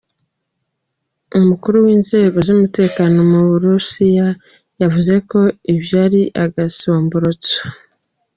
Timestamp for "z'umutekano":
2.47-3.17